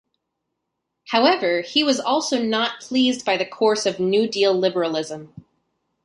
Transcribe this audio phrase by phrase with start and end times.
[1.09, 5.31] However, he was also not pleased by the course of New Deal liberalism.